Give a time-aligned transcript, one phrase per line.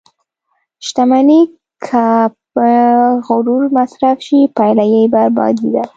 [0.85, 1.41] •شتمني
[1.85, 2.05] که
[2.53, 2.67] په
[3.27, 5.83] غرور مصرف شي، پایله یې بربادي ده.